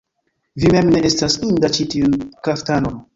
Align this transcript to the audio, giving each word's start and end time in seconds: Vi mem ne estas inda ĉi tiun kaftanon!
Vi 0.61 0.69
mem 0.75 0.87
ne 0.95 1.01
estas 1.09 1.35
inda 1.49 1.71
ĉi 1.75 1.85
tiun 1.95 2.17
kaftanon! 2.49 2.99